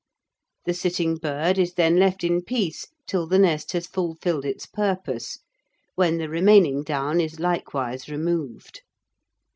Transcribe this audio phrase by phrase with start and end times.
[0.65, 5.37] The sitting bird is then left in peace till the nest has fulfilled its purpose,
[5.93, 8.81] when the remaining down is likewise removed.